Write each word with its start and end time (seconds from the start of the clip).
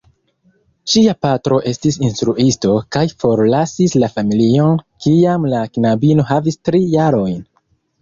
Ŝia 0.93 1.11
patro 1.25 1.59
estis 1.71 1.99
instruisto, 2.07 2.73
kaj 2.97 3.05
forlasis 3.25 3.97
la 4.07 4.11
familion, 4.19 4.83
kiam 5.07 5.49
la 5.55 5.65
knabino 5.79 6.31
havis 6.35 6.63
tri 6.69 6.87
jarojn. 6.99 7.43